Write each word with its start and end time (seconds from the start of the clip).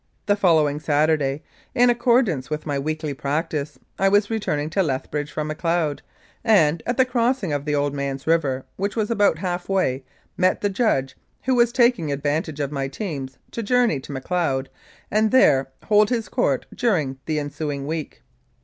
The 0.25 0.35
following 0.35 0.79
Saturday, 0.79 1.43
in 1.75 1.91
accordance 1.91 2.49
with 2.49 2.65
my 2.65 2.79
weekly 2.79 3.13
practice, 3.13 3.77
I 3.99 4.09
was 4.09 4.31
returning 4.31 4.71
to 4.71 4.81
Lethbridge 4.81 5.31
from 5.31 5.45
Macleod, 5.49 6.01
and 6.43 6.81
at 6.87 6.97
the 6.97 7.05
crossing 7.05 7.53
of 7.53 7.65
the 7.65 7.75
Old 7.75 7.93
Man's 7.93 8.25
River, 8.25 8.65
which 8.77 8.95
was 8.95 9.11
about 9.11 9.37
half 9.37 9.69
way, 9.69 10.03
met 10.37 10.61
the 10.61 10.71
judge, 10.71 11.15
who 11.43 11.53
was 11.53 11.71
taking 11.71 12.11
ad 12.11 12.23
vantage 12.23 12.59
of 12.59 12.71
my 12.71 12.87
teams 12.87 13.37
to 13.51 13.61
journey 13.61 13.99
to 13.99 14.11
Macleod 14.11 14.69
and 15.11 15.29
there 15.29 15.69
hold 15.85 16.09
his 16.09 16.29
court 16.29 16.65
during 16.75 17.19
the 17.27 17.37
ensuing 17.37 17.85
week. 17.85 18.23